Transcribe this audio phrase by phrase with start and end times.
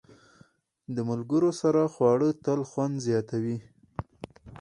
[0.95, 3.57] د ملګرو سره خواړه تل خوند زیاتوي.